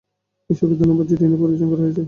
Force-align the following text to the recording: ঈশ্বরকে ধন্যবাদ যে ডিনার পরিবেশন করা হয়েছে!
ঈশ্বরকে 0.49 0.75
ধন্যবাদ 0.81 1.05
যে 1.09 1.15
ডিনার 1.19 1.39
পরিবেশন 1.41 1.67
করা 1.71 1.83
হয়েছে! 1.83 1.99